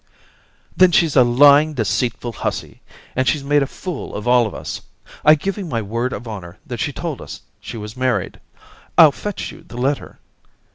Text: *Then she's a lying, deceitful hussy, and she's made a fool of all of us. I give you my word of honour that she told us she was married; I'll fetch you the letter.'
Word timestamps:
*Then 0.75 0.91
she's 0.91 1.15
a 1.15 1.23
lying, 1.23 1.75
deceitful 1.75 2.31
hussy, 2.33 2.81
and 3.15 3.27
she's 3.27 3.43
made 3.43 3.61
a 3.61 3.67
fool 3.67 4.15
of 4.15 4.27
all 4.27 4.47
of 4.47 4.55
us. 4.55 4.81
I 5.23 5.35
give 5.35 5.59
you 5.59 5.65
my 5.65 5.83
word 5.83 6.11
of 6.11 6.27
honour 6.27 6.57
that 6.65 6.79
she 6.79 6.91
told 6.91 7.21
us 7.21 7.43
she 7.59 7.77
was 7.77 7.95
married; 7.95 8.39
I'll 8.97 9.11
fetch 9.11 9.51
you 9.51 9.61
the 9.61 9.77
letter.' 9.77 10.17